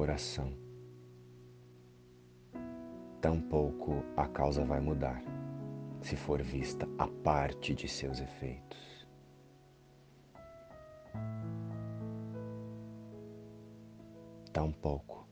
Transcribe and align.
oração, 0.00 0.50
tampouco 3.20 4.02
a 4.16 4.26
causa 4.26 4.64
vai 4.64 4.80
mudar 4.80 5.22
se 6.00 6.16
for 6.16 6.42
vista 6.42 6.88
a 6.98 7.06
parte 7.06 7.74
de 7.74 7.86
seus 7.86 8.18
efeitos. 8.18 9.06
Tampouco 14.52 15.28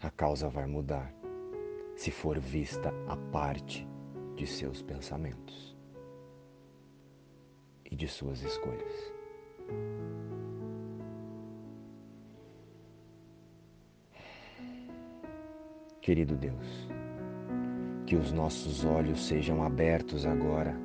a 0.00 0.10
causa 0.10 0.48
vai 0.48 0.66
mudar 0.66 1.12
se 1.96 2.10
for 2.12 2.38
vista 2.38 2.94
a 3.08 3.16
parte 3.32 3.86
de 4.36 4.46
seus 4.46 4.82
pensamentos 4.82 5.76
e 7.90 7.96
de 7.96 8.06
suas 8.06 8.40
escolhas. 8.42 9.12
Querido 16.02 16.36
Deus, 16.36 16.90
que 18.04 18.16
os 18.16 18.32
nossos 18.32 18.84
olhos 18.84 19.24
sejam 19.24 19.62
abertos 19.62 20.26
agora 20.26 20.76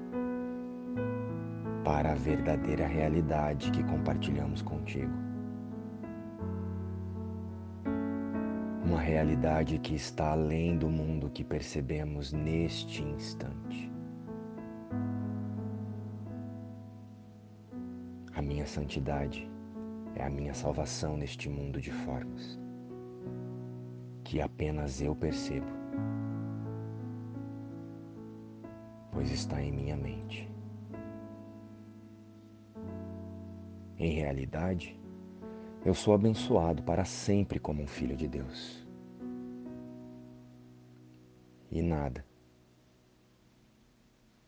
para 1.83 2.11
a 2.11 2.13
verdadeira 2.13 2.85
realidade 2.85 3.71
que 3.71 3.83
compartilhamos 3.83 4.61
contigo. 4.61 5.11
Uma 8.85 8.99
realidade 8.99 9.79
que 9.79 9.95
está 9.95 10.33
além 10.33 10.77
do 10.77 10.87
mundo 10.87 11.31
que 11.31 11.43
percebemos 11.43 12.31
neste 12.31 13.01
instante. 13.01 13.91
A 18.35 18.41
minha 18.43 18.67
santidade 18.67 19.49
é 20.13 20.23
a 20.23 20.29
minha 20.29 20.53
salvação 20.53 21.17
neste 21.17 21.49
mundo 21.49 21.81
de 21.81 21.91
formas 21.91 22.66
que 24.27 24.41
apenas 24.41 25.01
eu 25.01 25.15
percebo 25.15 25.77
pois 29.17 29.31
está 29.31 29.59
em 29.63 29.71
minha 29.71 29.97
mente. 29.97 30.47
Em 33.97 34.11
realidade, 34.11 34.95
eu 35.83 35.95
sou 35.95 36.13
abençoado 36.13 36.83
para 36.83 37.03
sempre 37.03 37.57
como 37.57 37.81
um 37.81 37.87
filho 37.87 38.15
de 38.15 38.27
Deus. 38.27 38.85
E 41.71 41.81
nada 41.81 42.23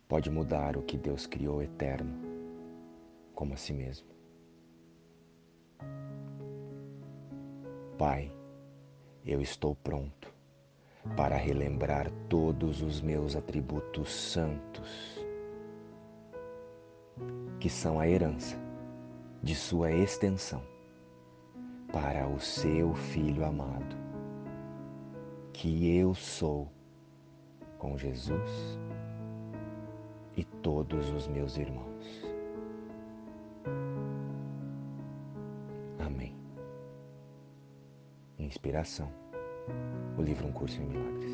pode 0.08 0.30
mudar 0.30 0.78
o 0.78 0.84
que 0.84 1.00
Deus 1.00 1.26
criou 1.26 1.64
eterno, 1.64 2.14
como 3.34 3.56
a 3.56 3.58
si 3.58 3.74
mesmo. 3.74 4.08
Pai, 7.98 8.32
eu 9.26 9.42
estou 9.42 9.76
pronto 9.76 10.34
para 11.16 11.36
relembrar 11.36 12.12
todos 12.28 12.82
os 12.82 13.02
meus 13.02 13.36
atributos 13.36 14.12
santos, 14.12 15.26
que 17.60 17.70
são 17.70 18.00
a 18.00 18.08
herança 18.08 18.58
de 19.42 19.56
Sua 19.56 19.92
extensão 19.92 20.62
para 21.92 22.28
o 22.28 22.40
seu 22.40 22.94
Filho 22.94 23.46
amado, 23.46 23.96
que 25.52 25.98
eu 25.98 26.14
sou 26.14 26.72
com 27.78 27.98
Jesus 27.98 28.80
e 30.38 30.44
todos 30.44 31.10
os 31.10 31.28
meus 31.28 31.58
irmãos. 31.58 32.29
Inspiração 38.50 39.08
o 40.18 40.24
livro 40.24 40.48
Um 40.48 40.52
Curso 40.52 40.82
em 40.82 40.88
Milagres. 40.88 41.32